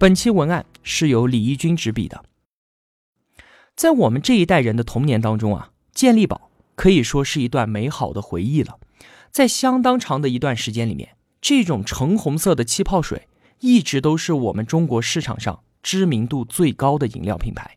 [0.00, 2.24] 本期文案是由李义军执笔的。
[3.76, 8.78] 在我们这一代人的童年当中啊，健力宝可以说是一段美好的回忆了。
[9.30, 17.76] 在相当长的一段时间里面，这种橙红色的气泡水一直都是我们中国市场上知名度最高的饮料品牌。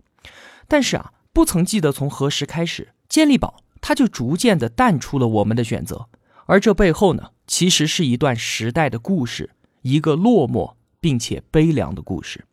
[0.69, 6.07] 但是啊，不曾记得从何时开始，健力宝它就逐渐的淡出了我们的选择。
[6.45, 9.49] 而这背后呢，其实是一段时代的故事，
[9.81, 12.45] 一个落寞并且悲凉的故事。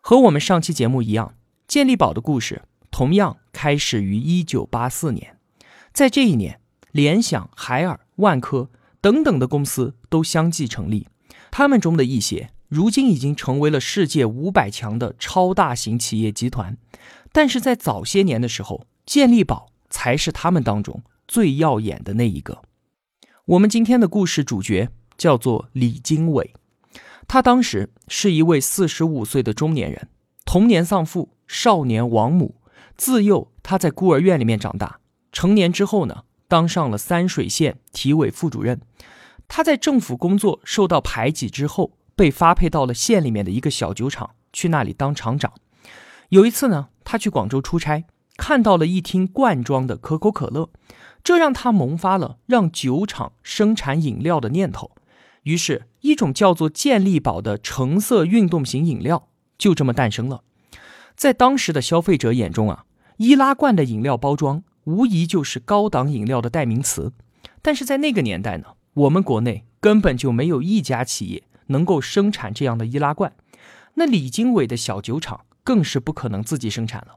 [0.00, 1.34] 和我们上期节目一样，
[1.66, 5.36] 健力宝的故事同样开始于1984年，
[5.92, 6.60] 在这一年，
[6.92, 7.98] 联想、海尔。
[8.16, 8.70] 万科
[9.02, 11.06] 等等的公司都相继成立，
[11.50, 16.78] 他们中的一些如今已经成为了世界五百强的超大型企业集团，
[17.30, 22.62] 但是在早些年的时候，健力宝才是他们当中最耀眼的那一个。
[23.44, 26.54] 我们今天的故事主角叫做李经纬，
[27.28, 30.08] 他当时是一位四十五岁的中年人，
[30.44, 32.56] 童年丧父，少年亡母，
[32.96, 35.00] 自幼他在孤儿院里面长大，
[35.32, 36.22] 成年之后呢？
[36.48, 38.80] 当上了三水县体委副主任，
[39.48, 45.52] 他在政府工作受到排挤之后，被发配到了县里面的一个小酒厂，去那里当厂长。
[46.28, 48.04] 有一次呢，他去广州出差，
[48.36, 50.70] 看到了一听罐装的可口可乐，
[51.24, 54.92] 这让他萌发了让酒厂生产饮料的念头。
[55.46, 60.42] 于是，一种叫做健力宝的橙色运动型饮料就这么诞生了。
[61.14, 62.84] 在当时的消费者眼中啊，
[63.18, 64.62] 易拉罐的饮料包装。
[64.86, 67.12] 无疑就是高档饮料的代名词，
[67.60, 73.32] 但是在那个年代呢，我们国内根本就没有一家企业能够生产这样的易拉罐，
[73.94, 77.16] 那李经纬的小酒厂更是不可能自己生产了。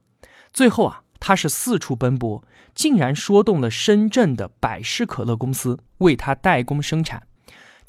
[0.52, 7.28] 最后啊，他是四处奔波，竟然说动了深圳的百事可乐公司为他代工生产。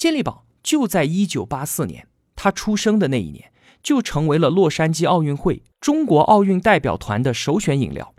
[0.01, 3.53] 健力宝就在一九八四年，他出生的那一年，
[3.83, 8.15] 就成为了洛杉矶奥运会中国奥运代表团的首选饮料。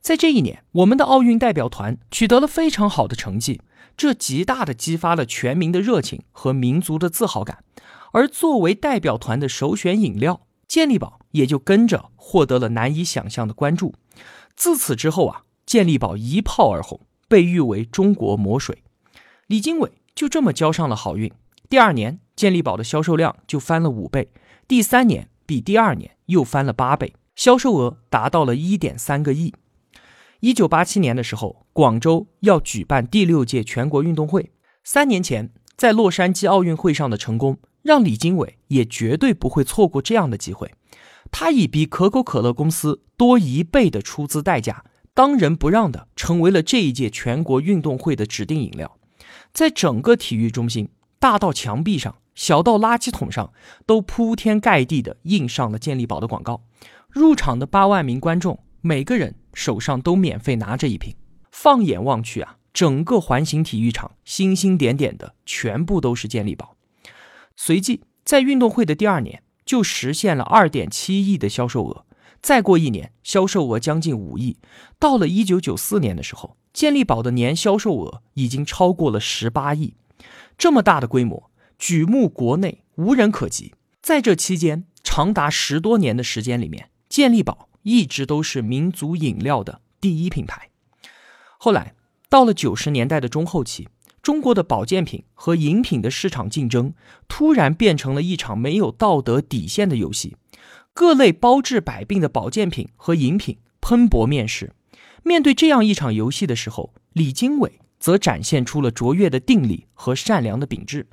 [0.00, 3.62] 在这一年，我们的奥运代表团取得了非常好的成绩，
[3.96, 7.62] 这极大的激发了全民的热情和民族的自豪感。
[8.10, 13.94] 而作为代表团的首选饮料，健力宝也就跟着获得了难以想象的关注。
[14.56, 16.98] 自此之后啊，健力宝一炮而红，
[17.28, 18.82] 被誉为中国魔水。
[19.46, 21.32] 李经纬就这么交上了好运。
[21.68, 24.24] 第二年，健力宝的销售量就翻了五倍；
[24.66, 29.54] 第三年，比第二年又翻了八倍，销售额达到了一点三个亿。
[30.40, 34.50] 一九八七年的时候，广州要举办第六届全国运动会。
[34.82, 40.72] 三年前在洛杉矶奥运会上的成功，让李经纬也绝对不会错过这样的机会。
[41.30, 44.84] 他以比可口可乐公司多一倍的出资代价，
[45.14, 48.96] 当仁不让的成为了这一届全国运动会的指定饮料。
[49.52, 50.88] 在整个体育中心，
[51.18, 53.52] 大到墙壁上，小到垃圾桶上，
[53.86, 56.62] 都铺天盖地的印上了健力宝的广告。
[57.08, 59.36] 入场的八万名观众，每个人。
[59.52, 61.16] 手上都免费拿着一瓶，
[61.50, 66.76] 放眼望去啊，整个环形体育场星星点点的，全部都是健力宝。
[67.56, 72.06] 随即在运动会的第二年，就实现了二点七亿的销售额。
[72.42, 74.56] 再过一年，销售额将近五亿。
[74.98, 79.94] 到了一九九四年的时候，健力宝的年销售额已经超过了十八亿。
[80.58, 83.74] 这么大的规模，举目国内无人可及。
[84.02, 87.68] 在这期间，长达十多年的时间里面，健力宝。
[87.82, 90.68] 一直都是民族饮料的第一品牌。
[91.56, 91.94] 后来
[92.28, 93.88] 到了九十年代的中后期，
[94.20, 96.92] 中国的保健品和饮品的市场竞争
[97.26, 100.36] 突然变成了一场没有道德底线的游戏。
[100.92, 104.72] 各类包治百病的保健品和饮品喷薄面世。
[105.22, 111.06] 面对这样一场游戏的时候，李经纬则展现出了卓越的定力和善良的秉质。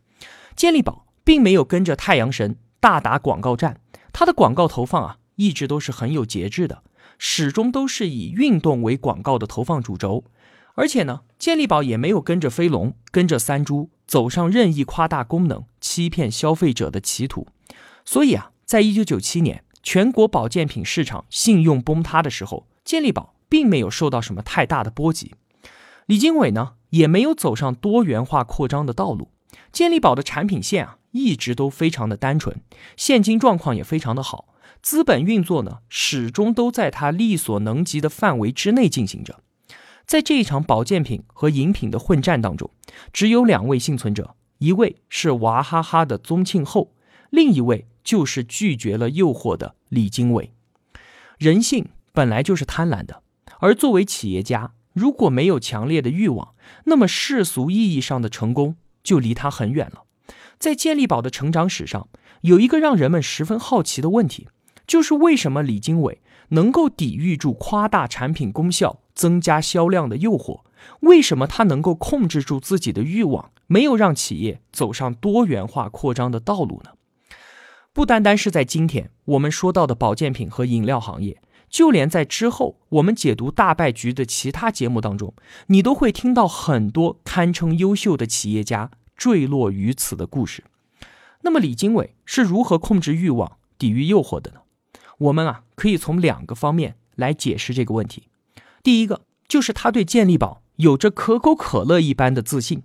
[0.55, 3.79] 健力宝并没有跟着太阳神大打广告战，
[4.11, 5.17] 它的广告投放啊。
[5.39, 6.81] 一直都是很有节制的，
[7.19, 10.23] 始终都是以运动为广告的投放主轴，
[10.73, 17.45] 而且呢，健力宝也没有跟着飞龙、跟着三株走上任意夸大功能、欺骗消费者的歧途。
[18.03, 25.33] 所以啊，在一九九七年全国保健品市场信用崩塌的时候，健力宝并没有受到什么太大的波及。
[26.07, 29.31] 李经纬呢，也没有走上多元化扩张的道路，
[29.71, 30.97] 健力宝的产品线啊。
[31.11, 32.59] 一直都非常的单纯，
[32.97, 34.49] 现金状况也非常的好，
[34.81, 39.39] 资本运作呢始终都在他力所能及的范围之内进行着。
[40.05, 42.69] 在这一场保健品和饮品的混战当中，
[43.13, 46.91] 只有两位幸存者，一位是娃哈哈的宗庆后，
[47.29, 50.51] 另一位就是拒绝了诱惑的李经纬。
[51.37, 53.21] 人性本来就是贪婪的，
[53.59, 56.53] 而作为企业家，如果没有强烈的欲望，
[56.85, 60.03] 那么世俗意义上的成功就离他很远了。
[60.57, 62.07] 在健力宝的成长史上，
[62.41, 64.47] 有一个让人们十分好奇的问题，
[64.87, 68.99] 就是为什么李经纬能够抵御住夸大产品功效？
[69.13, 70.61] 增加销量的诱惑，
[70.99, 76.91] 为什么他能够控制住自己的欲望，没有让企业走上多元化扩张的道路呢？
[77.97, 85.33] 不单单是在今天我们说到的保健品和饮料行业，就连在之后我们解读大败局的其他节目当中，
[85.65, 90.63] 你都会听到很多堪称优秀的企业家坠落于此的故事。
[91.41, 94.59] 那么李经纬是如何控制欲望、抵御诱惑的呢？
[95.17, 98.27] 我们啊，可以从两个方面来解释这个问题。
[98.83, 102.83] 第一个就是他对健力宝有着可口可乐一般的自信，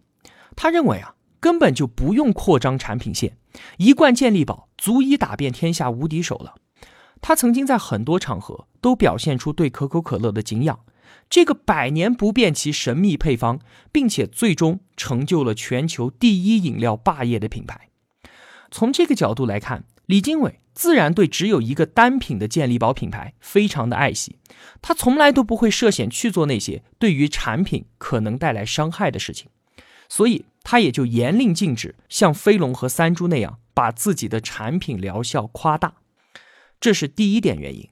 [0.57, 3.37] 他认为啊根本就不用扩张产品线，
[3.77, 6.55] 一罐健力宝足以打遍天下无敌手了。
[7.21, 10.79] 他曾经在很多场合都表现出对可口可乐的敬仰，
[11.29, 13.59] 这个百年不变其神秘配方，
[13.91, 17.89] 并且最终成就了全球第一饮料霸业的品牌。
[18.71, 20.61] 从这个角度来看，李经纬。
[20.75, 24.39] 自然对只有一个单品的健力宝品牌非常的爱惜，
[24.81, 29.51] 他从来都不会涉险去做那些对于产品可能带来伤害的事情，
[30.09, 35.95] 所以他也就严令禁止像飞龙和三株那样把自己的产品疗效夸大，
[36.81, 37.89] 这是第一点原因。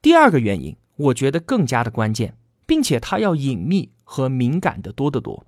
[0.00, 2.36] 第二个原因，我觉得更加的关键，
[2.66, 5.46] 并且它要隐秘和敏感的多得多，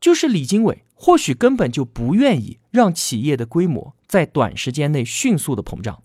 [0.00, 6.02] 就是李经纬或许根本就不愿意让企业的规模在短时间内迅速的膨胀。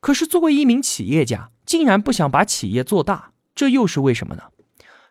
[0.00, 4.44] 可是，作为一名企业家，竟然不想把企业做大，这又是为什么呢？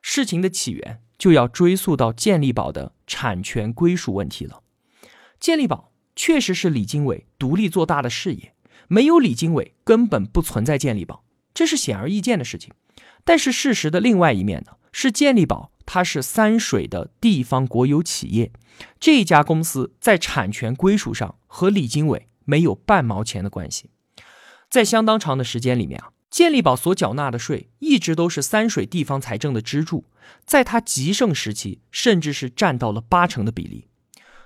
[0.02, 4.64] 事情的起源就要追溯到健力宝的产权归属问题了。
[5.40, 8.56] 健力宝确实是李经纬独立做大的事业，
[8.88, 11.24] 没有李经纬，根本不存在健力宝，
[11.54, 12.74] 这是显而易见的事情。
[13.24, 18.52] 但是事实的另外一面呢，是健力宝它是三水的地方国有企业，
[19.00, 23.92] 这家公司在产权归属上和李经纬没有半毛钱的关系。
[24.72, 30.06] 在相当长的时间里面啊，健力宝所缴纳的税一直都是三水地方财政的支柱，
[30.46, 33.88] 在它极盛时期，甚至是占到了八成的比例。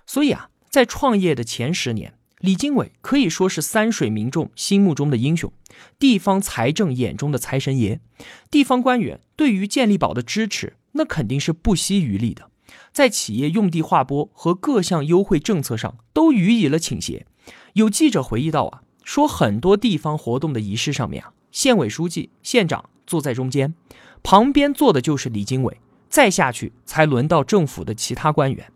[0.08, 5.54] 所以啊，在创业的前十年，李经纬可以说是三水民众心目中的英雄，
[6.00, 8.02] 地方财政眼中的财神爷。
[8.50, 12.50] 地方官员对于健力宝的支持，那肯定是不惜余力的，
[12.92, 17.28] 在企业用地划拨和各项优惠政策上都予以了倾斜。
[17.74, 18.82] 有记者回忆到啊。
[19.04, 23.74] 说很多地方活动的仪式上面啊，县委书记、县长坐在中间，
[24.22, 25.80] 旁边坐的就是李经纬，
[26.10, 28.74] 再下去才轮到政府的其他官员。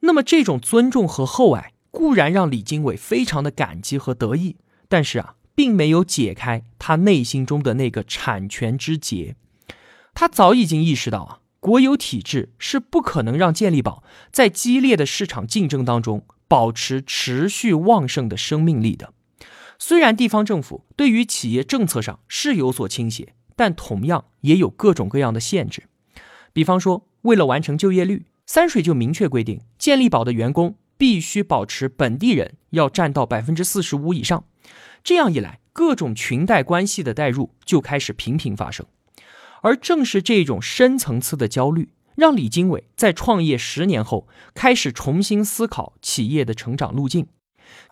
[0.00, 4.56] 那么这种尊重和厚爱固然让李经纬非常的感激和得意，
[4.86, 9.34] 但是啊，并没有解开他内心中的那个产权之结。
[10.12, 19.14] 他早已经意识到啊，国有体制是不可能让健力宝在激烈的市场竞争当中保持持续旺盛的生命力的。
[19.82, 25.84] 虽然地方政府对于企业政策上是有所倾斜，但同样也有各种各样的限制。
[26.52, 34.44] 比方说，为了完成就业率，三水就明确规定，健力宝的员工必须保持本地人要占到百分之四十五以上。
[35.02, 38.84] 这样一来，各种裙带关系的代入就开始频频发生。
[39.62, 47.28] 而正是这种深层次的焦虑，让李经纬在创业十年后开始重新思考企业的成长路径。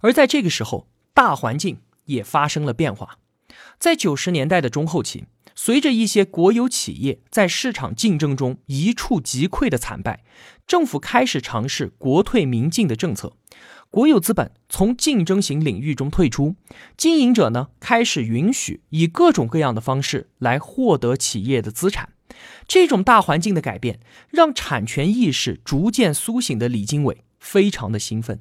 [0.03, 0.87] 而在这个时候，
[1.19, 3.19] 大环境也发生了变化，
[3.81, 10.23] 在九十年代的中后期，随着一些国有企业在市场竞争中一触即溃的惨败，
[10.65, 13.33] 政府开始尝试国退民进的政策，
[13.91, 16.55] 国有资本从竞争型领域中退出，
[16.97, 22.11] 经营者呢开始允许以各种各样的方式来获得企业的资产。
[22.69, 23.99] 这种大环境的改变，
[24.31, 28.41] 让产权意识逐渐苏醒的李经纬非常的兴奋。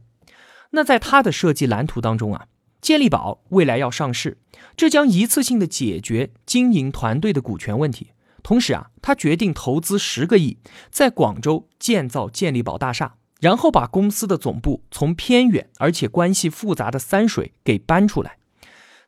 [0.69, 2.45] 那在他的设计蓝图当中啊。
[2.79, 4.37] 健力宝未来要上市，
[4.75, 8.11] 这将一次性的解决经营团队的股权问题。
[8.43, 10.57] 同时啊，他决定投资十个亿，
[10.89, 18.37] 在广州建造健力宝大厦，然后把公司的总部从偏远而且关系复杂的三水给搬出来。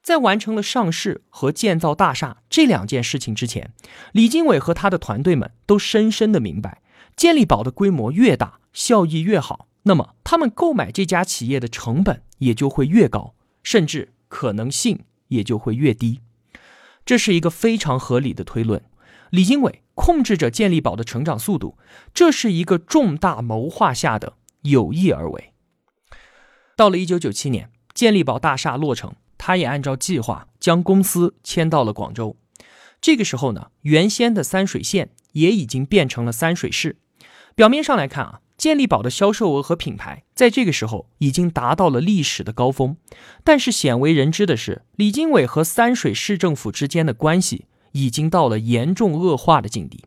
[0.01, 3.71] 在完成了上市和建造大厦这两件事情之前，
[4.11, 6.81] 李经纬和他的团队们都深深的明白，
[7.15, 12.23] 健力宝的规模越大，效益越好，那么他们购买这家企业的成本。
[12.39, 13.33] 也就会越高，
[13.69, 16.21] 甚至可能性也就会越低。
[17.05, 18.81] 这是一个非常合理的推论。
[19.29, 21.77] 李经纬控制着健力宝的成长速度，
[22.11, 24.33] 这是一个重大谋划下的
[24.63, 25.53] 有意而为。
[26.75, 32.37] 到了一九九七年，健力宝大厦落成，他也按照计划将公司迁到了广州。
[32.99, 36.97] 这个时候呢，原先的三水县也已经变成了三水市。
[37.53, 42.97] 表面上来看啊，健力宝的销售额和品牌在这个时候已经达到了历史的高峰。
[43.43, 47.65] 但是鲜为人知的是，李经纬和三水市政府之间的关系。
[47.93, 50.03] 已经到了严重恶化的境地，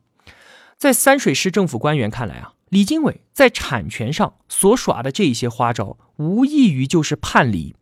[0.78, 7.74] 在三水市政府官员看来啊，李经纬在产权上所耍的这一些花招，无异于就是叛离。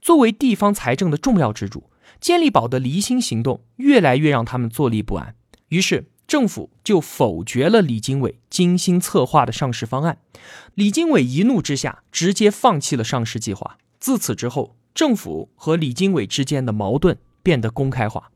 [0.00, 1.84] 作为地方财政的重要支柱，
[2.20, 5.36] 健力宝的离心行动越来越让他们坐立不安。
[5.68, 10.18] 于是政府就否决了李经纬精心策划的上市方案。
[10.74, 13.78] 李经纬一怒之下，直接放弃了上市计划。
[13.98, 18.30] 自此之后，政府和李经纬之间的矛盾变得公开化。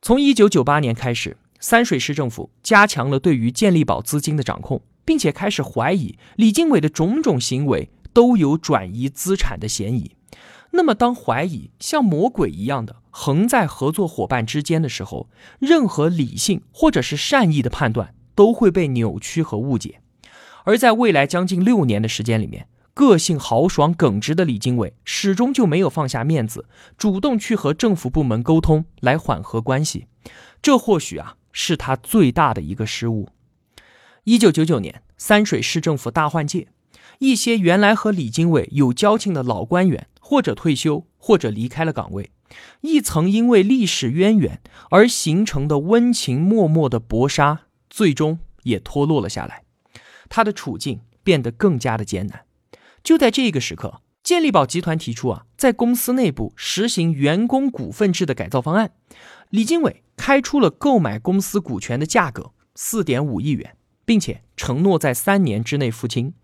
[0.00, 10.12] 从一九九八年开始，三水市政府加强了对于健力宝资金的掌控，并且开始怀疑李经纬的种种行为都有转移资产的嫌疑。
[10.70, 20.00] 那么，当怀疑像魔鬼一样的横在合作伙伴之间的时候，任何理性或者是善意的判断都会被扭曲和误解。
[20.62, 26.66] 而在未来将近六年的时间里面，个性豪爽耿直的李经纬始终就没有放下面子，
[26.96, 30.06] 主动去和政府部门沟通来缓和关系。
[30.62, 33.30] 这或许啊是他最大的一个失误。
[34.22, 36.68] 一九九九年，三水市政府大换届，
[37.18, 42.30] 一些原来和李经纬有交情的老官员或者退休，或者离开了岗位，
[42.82, 47.62] 一层因为历史渊源而形成的温情脉脉的薄纱，
[47.98, 49.64] 最终也脱落了下来。
[50.28, 52.44] 他的处境变得更加的艰难。
[53.02, 58.92] 就在这个时刻，健力宝集团提出啊，在公司内部实行员工股份制的改造方案。
[59.50, 66.34] 李经纬开出了购买公司股权的价格四点五亿元，并且承诺在三年之内付清。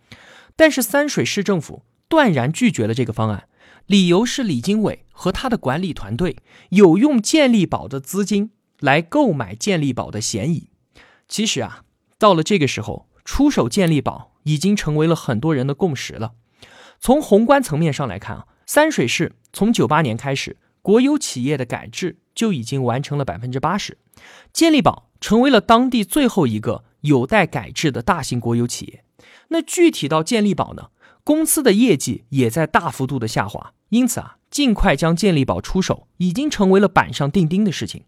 [0.56, 3.46] 但是三水市政府断然拒绝了这个方案，
[3.86, 6.38] 理由是李经纬和他的管理团队
[6.70, 10.70] 有用健力宝的资金来购买健力宝的嫌疑。
[11.28, 11.84] 其实啊，
[12.18, 16.32] 到了这个时候，出手健力宝已经成为了很多人的共识了。
[17.00, 23.98] 从宏观层面上来看啊，三水市从九八年开始，国有企业的改制就已经完成了百分之八十，
[24.52, 29.04] 健力宝成为了当地最后一个有待改制的大型国有企业。
[29.48, 30.88] 那具体到健力宝呢，
[31.22, 38.04] 公司的业绩也在大幅度的下滑，因此啊，尽快将健力宝出手已经成为了板上钉钉的事情。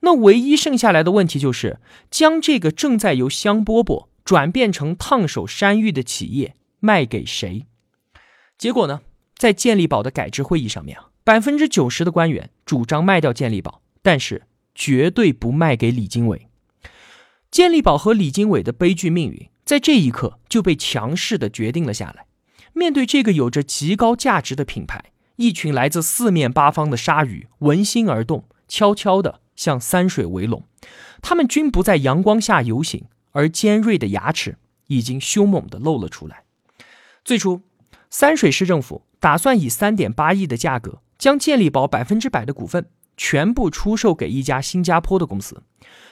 [0.00, 1.78] 那唯一剩下来的问题就是
[2.10, 7.66] 将这个正在由香饽饽转变成烫手山芋的企业卖给谁？
[8.56, 9.02] 结果呢，
[9.36, 16.48] 在健力宝的改制会议上面啊，百分之九十的官员主张卖掉健力宝，但是绝对不卖给李经纬。
[17.50, 22.24] 健力宝和李经纬的悲剧命运在这一刻就被强势的决定了下来。
[22.72, 30.64] 面对这个有着极高价值的品牌，一群来自四面八方的鲨鱼闻心而动，悄悄地向三水围拢。
[31.22, 36.44] 他们均不在阳光下游行，而尖锐的牙齿已经凶猛地露了出来。
[37.24, 37.62] 最初。
[38.12, 45.62] 三水市政府打算以三点八亿的价格将健力宝百分之百的股份全部出售给一家新加坡的公司。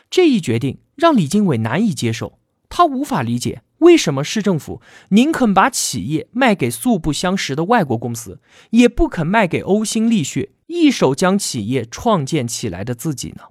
[0.09, 4.81] 这一决定让李经纬难以接受，他无法理解为什么市政府
[5.11, 13.45] 宁肯把企业卖给素不相识的外国公司，也不肯卖给呕心沥血、一手将企业创建起来的自己呢？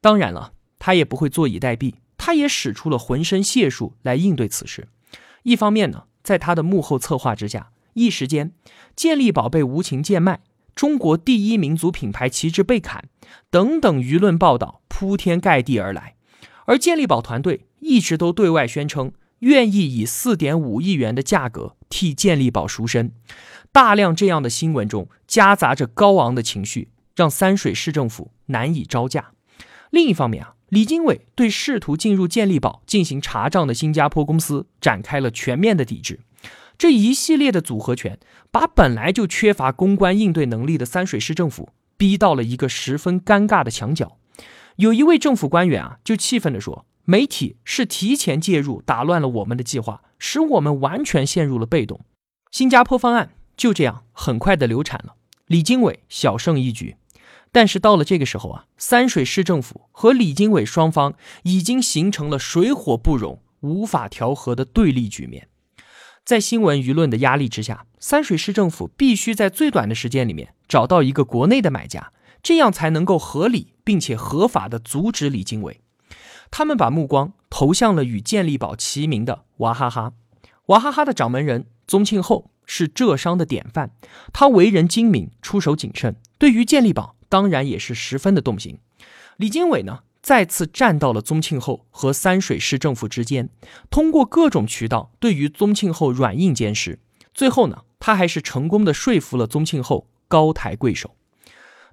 [0.00, 4.88] 当然了，他也不会坐以待毙，他也使出了浑身解数来应对此事。
[5.42, 6.04] 一方面呢。
[6.24, 8.54] 在他的幕后策划之下，一时间，
[8.96, 10.40] 健力宝被无情贱卖，
[10.74, 13.10] 中国第一民族品牌旗帜被砍，
[13.50, 16.16] 等等舆论报道铺天盖地而来。
[16.64, 19.12] 而健力宝团队一直都对外宣称，
[19.44, 23.12] 愿意以四点五亿元的价格替健力宝赎身。
[23.72, 29.32] 大量这样的新闻中夹杂着高昂的情绪，让三水市政府难以招架。
[29.90, 30.50] 另一方面啊。
[30.70, 36.18] 李经纬对试图进入健力宝进行查账的新加坡公司展开了全面的抵制，
[36.76, 38.18] 这一系列的组合拳
[38.50, 44.16] 把本来就缺乏公关应对能力的三水市政府逼到了一个十分尴尬的墙角。
[44.76, 52.00] 有一位政府官员啊，就气愤地说：“媒体是提前介入，打乱了我们的计划，使我们完全陷入了被动。”
[52.50, 55.14] 新加坡方案就这样很快的流产了，
[55.46, 56.96] 李经纬小胜一局。
[57.52, 65.48] 但是到了这个时候啊，三水市政府和李经纬双方已经形成了水火不容、无法调和的对立局面。
[66.24, 75.80] 在新闻舆论的压力之下，三水市政府必须在最短的时间里面找到一个国内的买家，这样才能够合理并且合法的阻止李经纬。
[76.56, 80.12] 他们把目光投向了与健力宝齐名的娃哈哈。
[80.66, 83.90] 娃哈哈的掌门人宗庆后是浙商的典范，
[84.32, 88.78] 他为人精明，出手谨慎，对于健力宝当然也是十分的动心。
[89.36, 90.04] 李经纬呢？
[90.22, 93.48] 再次站到了宗庆后和三水市政府之间，
[93.90, 97.00] 通过各种渠道对于宗庆后软硬兼施，
[97.34, 101.16] 最后呢，他还是成功的说服了宗庆后高抬贵手。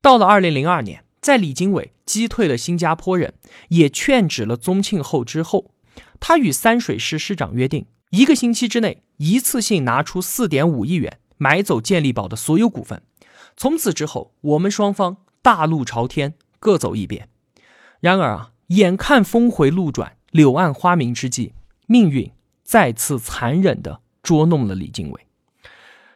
[0.03, 3.35] 到了二零零二年，在李经纬击退了新加坡人，
[3.69, 5.71] 也劝止了宗庆后之后，
[6.19, 13.03] 他与三水市市长约定，一个星期之内一次性拿出四点五亿元买走健力宝的所有股份。
[13.55, 17.29] 从此之后，我们双方大路朝天，各走一边。
[17.99, 21.53] 然而啊，眼看峰回路转、柳暗花明之际，
[21.85, 22.31] 命运
[22.63, 25.27] 再次残忍地捉弄了李经纬。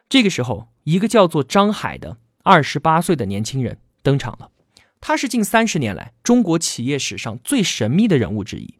[0.10, 4.50] 这个时候，一个叫做张海的二十八岁的年轻人登场了。
[5.02, 8.76] 他是近三十年来中国企业史上最神秘的人物之一。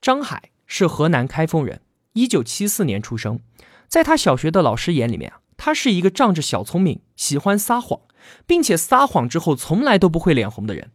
[0.00, 1.82] 张海是河南开封人，
[2.14, 3.40] 一九七四年出生。
[3.88, 8.00] 在他小学的老师眼里面啊，他是一个仗着小聪明、喜欢撒谎，
[8.46, 10.92] 并且撒谎之后从来都不会脸红的人。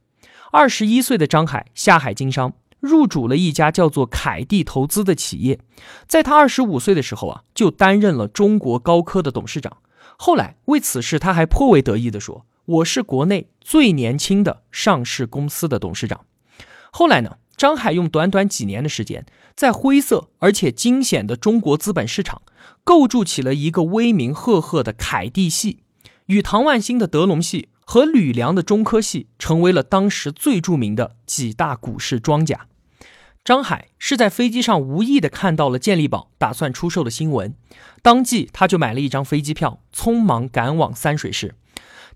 [0.51, 5.59] 二十一岁的张海下海经商，入主了一家叫做凯地投资的企业。
[6.07, 9.77] 在他二十五岁的时候啊，就担任了中国高科的董事长。
[10.17, 16.25] 后来为此事，他还颇为得意地说：“我是国内最年轻的上市公司的董事长。”
[16.91, 22.41] 后来呢，张海用短短几年的时间，在灰色而且惊险的中国资本市场，
[22.83, 25.83] 构筑起了一个威名赫赫的凯蒂系，
[26.27, 27.69] 与唐万新的德隆系。
[27.87, 32.65] 和吕梁的中科系成为了当时最著名的几大股市庄家。
[33.43, 37.53] 张海是在飞机上无意的看到了健力宝打算出售的新闻，
[38.01, 41.53] 当即他就买了一张飞机票，匆忙赶往三水市。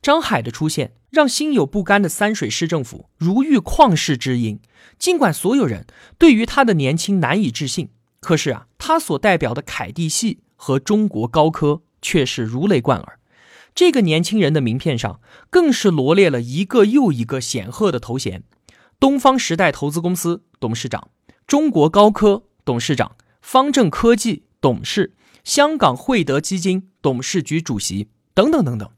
[0.01, 4.59] 张海的出现让心有不甘的三水市政府如遇旷世之音。
[4.97, 5.85] 尽管所有人
[6.17, 13.19] 对于他的年轻难以置信，可是啊，他所代表的凯蒂系和中国高科却是如雷贯耳。
[13.75, 18.43] 这个年轻人的名片上更是罗列了一个又一个显赫的头衔：
[18.99, 21.09] 东方时代投资公司董事长、
[21.47, 28.89] 中国高科董事长、方正科技董事、香港汇德基金董事局主席等等等等。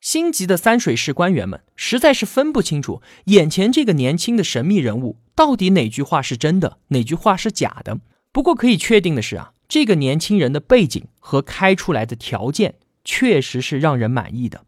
[0.00, 8.00] 心急的三水市官员们实在是分不清楚眼前这个年轻的神秘人物到底哪句话是真的，哪句话是假的。
[8.32, 12.74] 不过可以确定的是啊，这个年轻人的背景和开出来的条件。
[13.08, 14.64] 确实是让人满意的。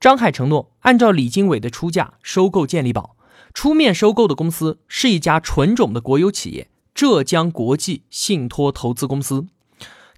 [0.00, 3.16] 张海承诺按照李经纬的出价收购健力宝，
[3.54, 9.46] 出面收购的公司是一家纯种的国有企业——浙江国际信托投资公司。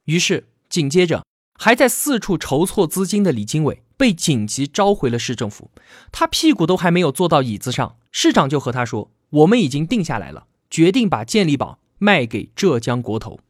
[0.07, 1.23] 于是，紧接着
[1.59, 5.71] 还在四处筹措资金的李经纬被紧急召回了市政府。
[6.11, 9.11] 他屁股都还没有坐到椅子上，市长就和他说
[9.45, 13.41] ：“我们已经定下来了，决定把健力宝卖给浙江国投。”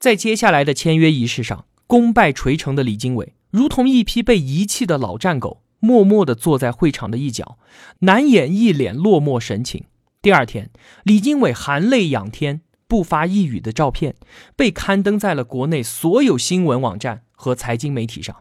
[0.00, 1.66] 在接下来的签约仪式上。
[1.86, 7.58] 功败垂成的李经纬，如同一匹被遗弃的老战狗，默默地坐在会场的一角，
[7.98, 9.84] 难掩一脸落寞神情。
[10.22, 10.70] 第二天，
[11.02, 14.14] 李经纬含泪仰天，不发一语的照片
[14.56, 18.36] 被刊登在了国内所有新闻网站和财经媒体上。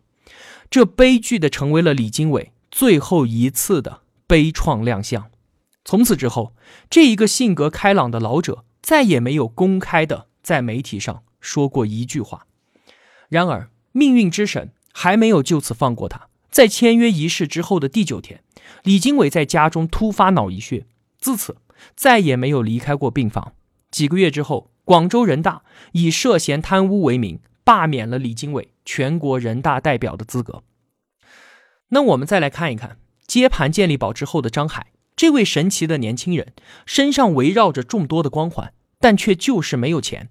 [0.71, 5.29] 这悲剧的成为了李经纬最后一次的悲怆亮相。
[5.83, 6.55] 从此之后，
[6.89, 12.47] 这一个性格开朗的老者再也没有公开的在媒体上说过一句话。
[13.27, 16.29] 然而，命运之神还没有就此放过他。
[16.49, 18.41] 在签约仪式之后的第九天，
[18.83, 20.85] 李经纬在家中突发脑溢血，
[21.19, 21.57] 自此
[21.97, 23.53] 再也没有离开过病房。
[23.89, 30.63] 几个月之后，广州人大以涉嫌贪污为名，罢免了李经纬全国人大代表的资格。
[31.91, 36.51] 那我们再来看一看接盘健力宝之后的张海，这位神奇的年轻人，
[36.85, 40.27] 身上围绕着众多的光环，但却就是没有钱。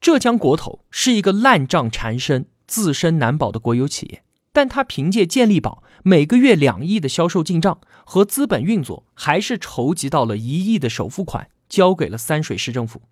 [0.00, 13.02] 浙江国投是一个烂账缠身、自身难保的国有企业，但他凭借健力宝每个月两亿的销售进账和资本运作，还是筹集到了一亿的首付款，交给了三水市政府。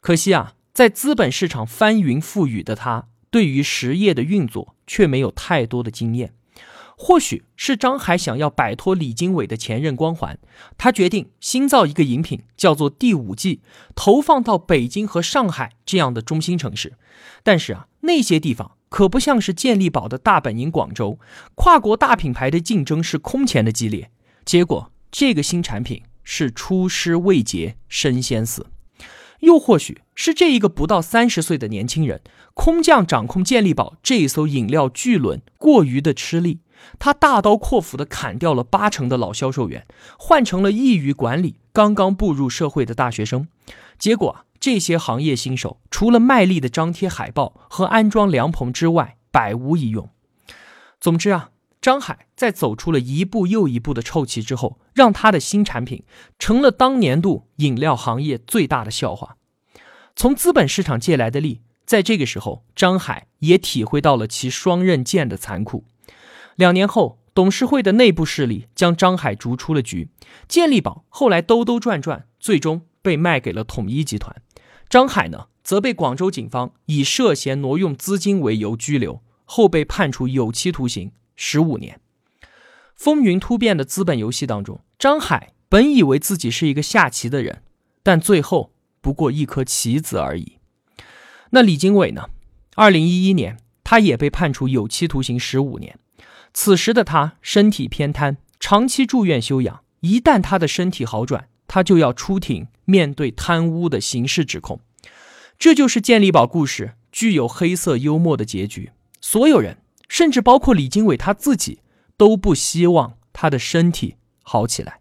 [0.00, 6.32] 可惜啊，在资本市场翻云覆雨的他，对于实业的运作却没有太多的经验。
[6.96, 10.38] 或许是张海想要摆脱李经纬的前任光环，
[10.78, 13.60] 他决定新造一个饮品，叫做第五季，
[13.94, 16.94] 投放到北京和上海这样的中心城市。
[17.42, 21.18] 但是啊，那些地方可不像是健力宝的大本营广州，
[21.54, 24.10] 跨国大品牌的竞争是空前的激烈。
[24.46, 28.68] 结果，这个新产品是出师未捷身先死。
[29.40, 32.20] 又或许是这一个不到三十岁的年轻人，
[32.54, 36.60] 空降掌控健力宝这一艘饮料巨轮过于的吃力，
[36.98, 39.86] 他大刀阔斧地砍掉了八成的老销售员，
[40.18, 43.48] 换成了易于管理、刚刚步入社会的大学生。
[43.98, 50.08] 结果啊，这些行业新手除了卖力的张贴海报和安装凉棚之外，百无一用。
[51.00, 51.50] 总之啊。
[51.86, 56.02] 张海在走出了一步又一步的臭棋之后，让他的新产品
[56.36, 59.36] 成了当年度饮料行业最大的笑话。
[60.16, 65.84] 从资本市场借来的力，在这个时候，张海也体会到了其双刃剑的残酷。
[66.56, 70.08] 两年后，董事会的内部势力将张海逐出了局，
[70.48, 74.42] 健力宝后来兜兜转转，最终被卖给了统一集团。
[74.88, 81.12] 张海呢，则被广州警方以涉嫌挪用资金为由拘留，后被判处有期徒刑。
[81.36, 82.00] 十五年，
[82.94, 87.62] 风云突变的资本游戏当中，张海本以为自己是一个下棋的人，
[88.02, 88.72] 但最后
[89.02, 90.58] 不过一颗棋子而已。
[91.50, 92.30] 那李经纬呢？
[92.74, 95.98] 二零一一年，他也被判处有期徒刑十五年。
[96.54, 99.82] 此时的他身体偏瘫，长期住院休养。
[100.00, 104.80] 一旦他的身体好转，他就要出庭面对贪污的刑事指控。
[105.58, 108.90] 这就是健力宝故事具有黑色幽默的结局。
[109.20, 109.78] 所有人。
[110.08, 111.80] 甚至包括李经纬他自己
[112.16, 115.00] 都不希望他的身体好起来。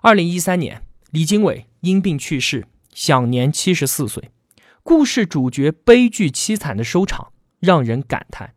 [0.00, 4.30] 二零一三年，李经纬因病去世，享年七十四岁。
[4.82, 8.54] 故事主角悲剧凄惨的收场，让人感叹：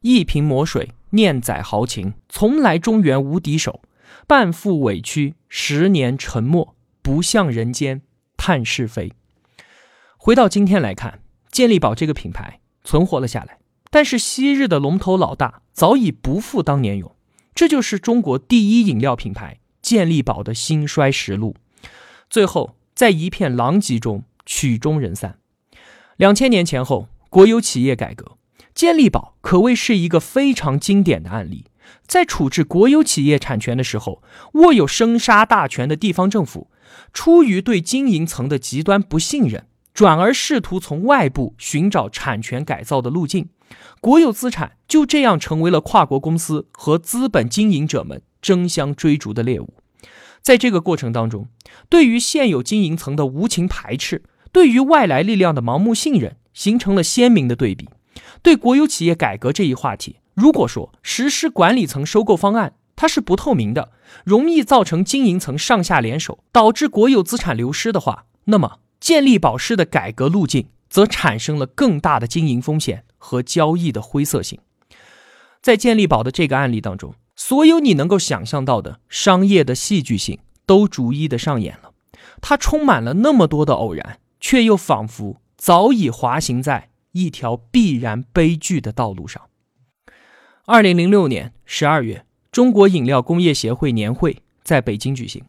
[0.00, 3.82] 一瓶魔水，念载豪情，从来中原无敌手。
[4.26, 8.02] 半副委屈，十年沉默，不向人间
[8.36, 9.12] 探是非。
[10.16, 11.22] 回到今天来看，
[11.52, 13.58] 健力宝这个品牌存活了下来。
[13.90, 17.14] 但是昔日的龙头老大早已不复当年勇，
[17.54, 21.56] 这就是中国第一饮料品牌健力宝的兴衰实录。
[22.28, 25.38] 最后在一片狼藉中曲终人散。
[26.16, 28.36] 两千年前后，国有企业改革，
[28.74, 31.64] 健力宝可谓是一个非常经典的案例。
[32.06, 34.22] 在处置国有企业产权的时候，
[34.54, 36.70] 握有生杀大权的地方政府，
[37.14, 43.48] 出于对经营层的极端不信任，转而试图从外部寻找产权改造的路径。
[44.00, 49.74] 国有资产就这样成为了跨国公司和资本经营者们争相追逐的猎物。
[50.40, 51.48] 在这个过程当中，
[51.88, 57.88] 对于现有经营层的无情排斥，对于外来力量的盲目信任，形成了鲜明的对比。
[58.42, 63.92] 对国有企业改革这一话题，如果说实施管理层收购方案它是不透明的，
[64.24, 73.04] 容易造成经营层上下联手，导致国有资产流失的话，那么建立保式的改革路径则产生了更大的经营风险。
[73.20, 74.60] 和交易的灰色性，
[75.60, 81.90] 在健力宝的这个案例当中，所有你能够想象到的商业的戏剧性都逐一的上演了。
[82.40, 89.42] 它充满了那么多的偶然，却又仿佛早已滑行在一条必然悲剧的道路上。
[90.64, 95.44] 二零零六年十二月，中国饮料工业协会年会在北京举行，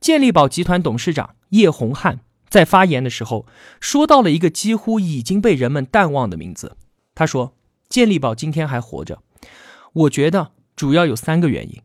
[0.00, 3.46] 健力宝集团董事长叶洪汉在发言的时候
[3.80, 6.76] 说到了一个几乎已经被人们淡忘的名字。
[7.14, 7.54] 他说
[7.88, 9.22] ：“健力宝今天还活着，
[9.92, 11.80] 我觉得主要有三个原因，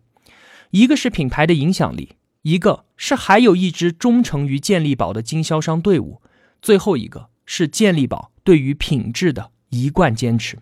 [0.71, 6.21] 一个是品牌的影响力，一个是还有一支忠诚于健力宝的经销商队伍，
[6.61, 10.59] 最后一个是健力宝对于品质的一贯坚持。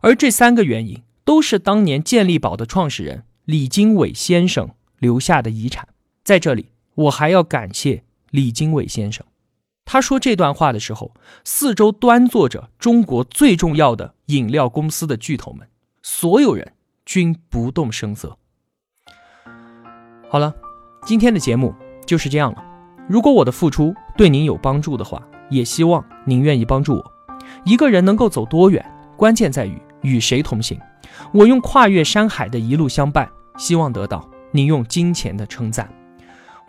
[0.00, 5.86] 而这三个原因都是当年健力宝的创始人李经纬先生留下的遗产。
[6.24, 9.24] 在这里，我还要感谢李经纬先生。”
[9.86, 11.12] 他说这段话的时候，
[11.44, 15.68] 四周端坐着中国最重要的饮料公司的巨头们，
[16.02, 16.72] 所有人
[17.04, 18.36] 均不动声色。
[20.28, 20.54] 好了，
[21.04, 21.74] 今天的节目
[22.06, 22.64] 就是这样了。
[23.08, 27.12] 如果我的付出对您有帮助的话，也希望您愿意帮助我。
[27.64, 28.82] 一个人能够走多远，
[29.16, 30.80] 关键在于与谁同行。
[31.34, 35.92] 我用跨越山海的一路相伴，希望得到您用金钱的称赞。